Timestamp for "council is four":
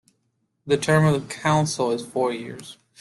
1.31-2.33